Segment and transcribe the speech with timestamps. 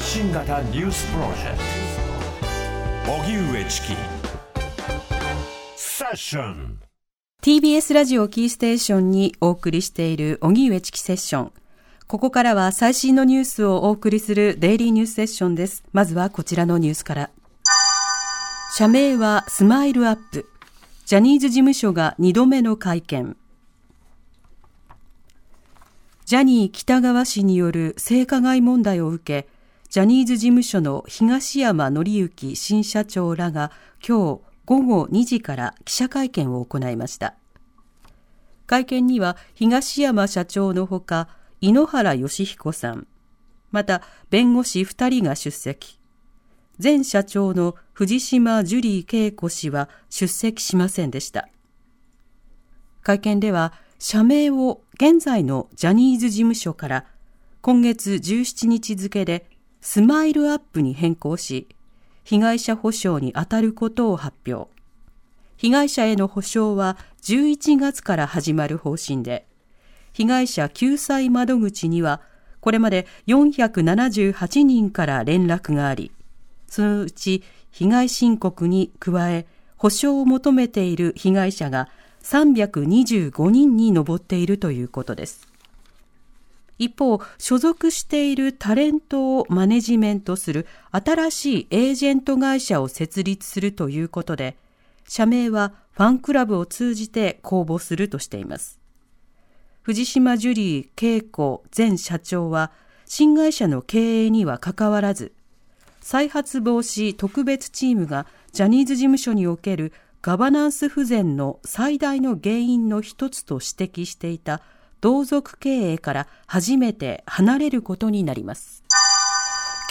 [0.00, 1.58] 発信型ニュースプロジェク
[3.04, 3.88] ト荻上チキ
[5.76, 6.78] セッション
[7.42, 11.52] TBS ラジオキーステーションにお送りしている荻上チキセッション。
[12.06, 15.84] ここからは最新のニュースをお送りするデイリーニュースセッションです。
[15.92, 17.30] まずはこちらのニュースから。
[18.74, 20.46] 社名はスマイルアップ。
[21.04, 23.36] ジャニーズ事務所が2度目の会見。
[26.24, 29.49] ジャニー喜多川氏による性加害問題を受け、
[29.90, 33.72] ジャニーズ事務所の東山紀之新社長らが
[34.06, 37.34] 今日午後2時から記者会見を行いました。
[38.68, 41.28] 会見には東山社長のほか、
[41.60, 43.08] 井ノ原快彦さん、
[43.72, 45.98] また弁護士2人が出席。
[46.80, 51.48] 前社長の藤島ジュリー恵子氏は出席しませんでした。
[53.02, 57.06] 会見では、社名を現在のジャニーズ事務所から
[57.60, 59.49] 今月17日付で
[59.80, 61.68] スマイルアップに変更し、
[62.24, 64.70] 被害者補償に当たることを発表。
[65.56, 69.46] 被害者への補償は11月から始まる方針で、
[70.12, 72.20] 被害者救済窓口には
[72.60, 76.12] これまで478人から連絡があり、
[76.66, 81.88] そのうち被害申告に加え、補償を求めている被害者が
[82.22, 85.49] 325人に上っているということです。
[86.80, 94.56] 一方、所属しているタレントをマネジメントする新しいエージェント会社を設立するということで、
[95.06, 98.80] 社名はファンクラブを通じて公募するとしています。
[99.82, 102.72] 藤島ジュリー恵子前社長は、
[103.04, 105.32] 新会社の経営には関わらず、
[106.00, 114.62] 再発防止特別チームがジャニーズ事務所におけるガバナンス不全の最大の原因の一つと指摘していた
[115.00, 118.84] 同族経営から初めて離れることになります。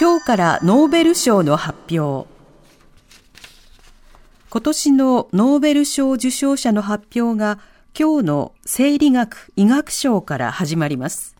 [0.00, 2.28] 今日からノーベル賞の発表。
[4.50, 7.58] 今年のノーベル賞受賞者の発表が
[7.98, 11.36] 今日の生理学医学賞から始まります。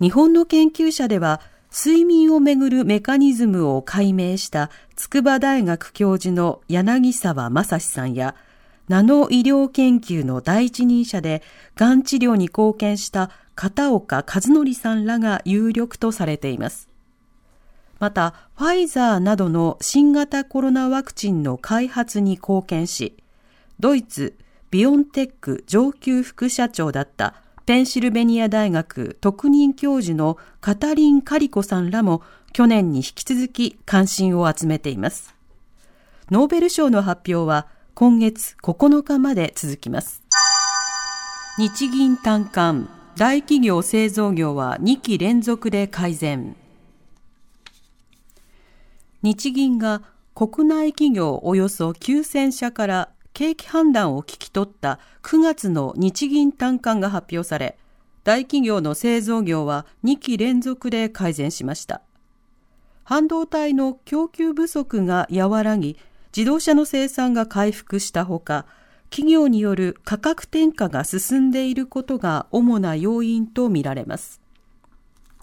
[0.00, 1.40] 日本の研究者では
[1.70, 8.34] 睡眠をめぐるメカニズムを解明した筑波大学教授の柳沢正史さんや
[8.88, 11.42] ナノ医療研究の第一人者で、
[11.76, 16.88] がん治療に貢献した片岡和則さんらが有力とされています。
[17.98, 23.16] また、ファイザーなどの新型コロナワクチンの開発に貢献し、
[23.78, 24.36] ドイツ
[24.70, 27.34] ビオンテック上級副社長だった
[27.66, 32.22] ペンシルベニア大学特任教授のカタリン・カリコさんらも
[32.52, 35.34] 去年に引き続き関心を集めています。
[36.30, 37.66] ノーベル賞の発表は
[38.00, 40.22] 今月9日まで続きます。
[41.58, 46.54] 日銀短観、大企業製造業は2期連続で改善。
[49.22, 57.76] 日銀が国内企業およそ9000社から景気判断を聞き取った9月の日銀短観が発表され、
[58.22, 62.02] 大企業の製造業は2期連続で改善しました。
[63.02, 65.96] 半導体の供給不足が和らぎ、
[66.36, 68.66] 自動車の生産が回復したほか、
[69.10, 74.40] 企業による価格転嫁が進んでいることが主な要因とみられます。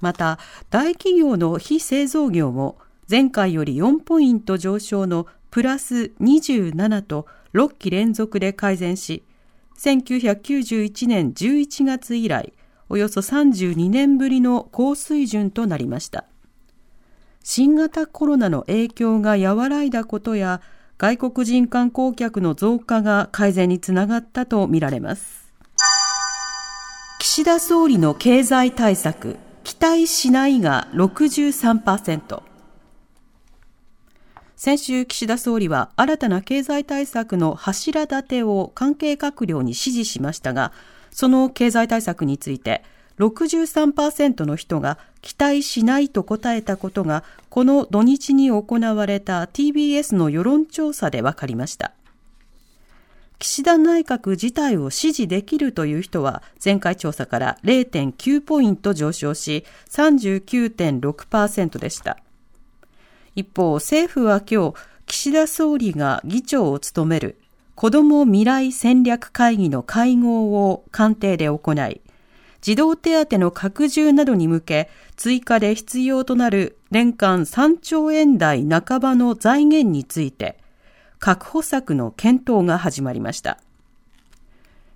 [0.01, 2.77] また、大企業の非製造業も
[3.09, 9.23] 前回より4ポイント上昇のプラス27と6期連続で改善し、
[9.77, 12.53] 1991年11月以来、
[12.89, 16.25] およそ32年ぶりの高水準となりました。
[17.43, 20.61] 新型コロナの影響が和らいだことや、
[20.97, 25.53] 外国人観光客の増加が改善につながったとみられます。
[27.19, 29.35] 岸田総理の経済対策、
[29.65, 32.43] 期待しないが63%。
[34.55, 40.71] 先週、岸田総理は新たな経済対策の柱立てを関係閣僚に指示しましたが、
[41.11, 42.83] その経済対策について、
[43.19, 51.93] 63%の人が期待しないと答えたことが、この土日に行われた TBS の世論調査で分かりました。
[53.39, 62.17] 岸田内閣自体を支持できるという人は前回調査から0.9ポイント上昇し39.6%でした。
[63.35, 67.37] 一方、政府は今日、岸田総理が議長を務める
[67.75, 72.01] 子ども未来戦略会議の会合を官邸で行い、
[72.65, 80.57] 児童手当の拡充などに向け、追加で必要となる年間3兆円台半ばの財源について、
[81.19, 83.59] 確保策の検討が始まりました。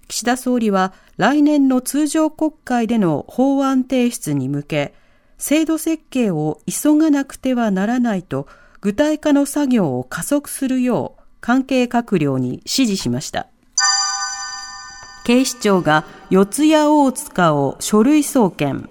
[0.08, 4.96] 岸田総理は来年の通常国会での法案提出に向け、
[5.38, 8.48] 制度設計を急がなくてはならないと
[8.82, 13.46] 具体化の作業を加速するよう関係閣僚に指示しました。
[15.30, 18.90] 警視庁が四谷大塚を書類送検。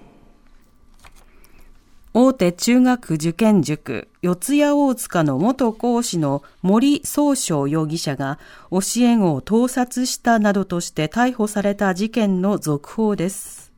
[2.13, 8.39] 大手中学受験塾四谷大塚の元講師の森総章容疑者が
[8.71, 13.73] 教え子を盗撮したなどとして逮捕された事件の続報です。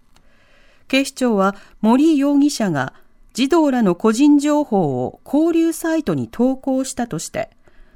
[0.88, 2.94] 警視庁は森容疑者が
[3.34, 7.50] 児童らの個人情報を交流サイトに投稿したとして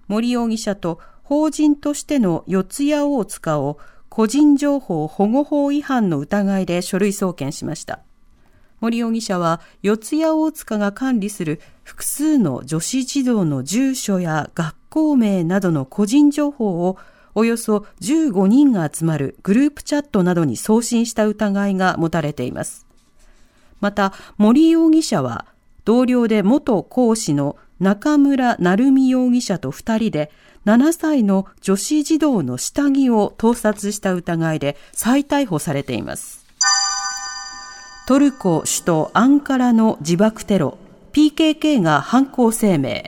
[0.08, 3.78] 森容疑者と法人としての四谷大塚を
[4.16, 8.00] 個人情報保護法違反の疑いで書類送検しました。
[8.80, 16.98] 森容疑者は四谷大塚が管理する複数の女子児童の住所や学校名などの個人情報を
[17.34, 22.88] およそ15人が集まるグループチャットなどに送信した疑いが持たれています。
[23.82, 25.46] また、森容疑者は
[25.84, 30.32] 同僚で元講師の中村成美容疑者と2人で
[30.66, 36.46] 7歳の女子児童の下着を盗撮した疑いで再逮捕されています。
[38.08, 40.78] トルコ首都アンカラの自爆テロ、
[41.14, 43.04] PKK が犯行声明。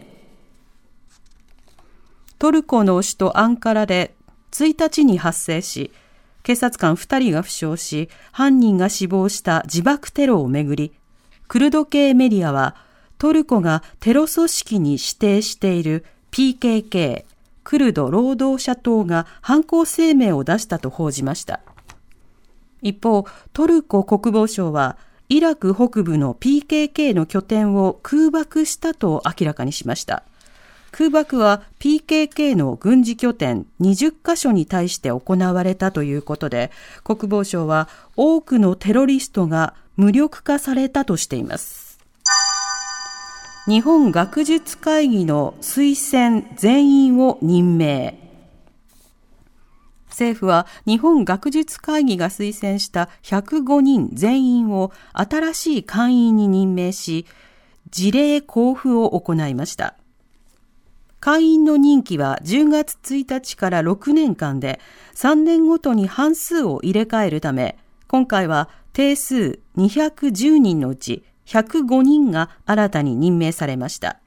[2.40, 4.14] トルコの首都アンカラで
[4.52, 5.92] 1日に発生し、
[6.44, 10.94] 警察官2人が負傷し、犯人が死亡した自爆テロをめぐり、
[11.48, 12.76] クルド系メディアは、
[13.18, 17.26] トルコがテロ組織に指定している PKK、
[17.68, 21.60] クルド労働者党が犯行声明を出したと報じました。
[22.82, 24.96] 一方、トルコ国防省は、
[25.28, 30.24] イラク北部の PKK の拠点を空爆したと明らかにしました。
[30.92, 36.72] 空爆は PKK の軍事拠点20カ所に対して行われたということで、
[37.04, 41.87] 国防省は多くのテロリストが無力化されたとしています。
[43.68, 48.18] 日本学術会議の推薦全員を任命。
[50.08, 57.26] 政府は日本学術会議が推薦した105人全員を新しい会員に任命し、
[57.92, 59.96] 事例交付を行いました。
[61.20, 64.80] 会員の任期は10月1日から6年間で
[65.14, 67.78] 3年ごとに半数を入れ替えるため、
[68.08, 74.20] 今回は定数210人のうち105人が新たに任命されました。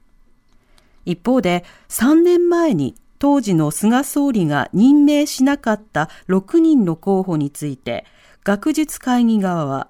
[1.05, 8.05] 一方で3年前に当時の菅総理が任命しなかった6人の候補について、
[8.43, 9.89] 学術会議側は、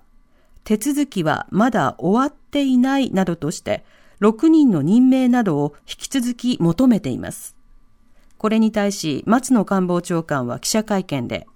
[0.66, 3.86] 手続きはまだ終わっていないなどとして、
[4.20, 7.56] 6人の任命などを引き続き求めています。
[8.38, 11.48] これに対し、松野官房長官は記者会見で、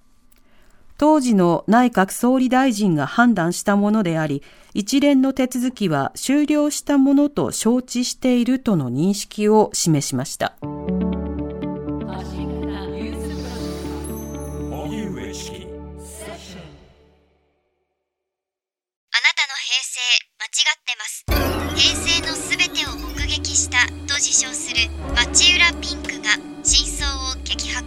[0.98, 4.44] 当時の内閣総理大臣が判断したものであり、
[4.74, 10.56] 一連の手続きは終了したものと承知しているとの認識を示しました。
[23.56, 26.32] したと自称する町浦ピンクが
[26.62, 27.86] 真相を激白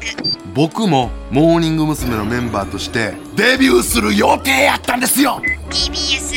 [0.54, 2.16] 僕もモーニング娘。
[2.16, 6.27] のメンバーとしてデビューする予定やったんですよ TBS